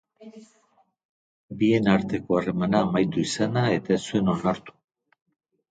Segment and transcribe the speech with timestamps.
[1.59, 4.81] Bien arteko harremana amaitu izana ere ez zuen onartu.